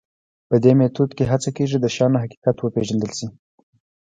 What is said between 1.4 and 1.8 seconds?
کېږي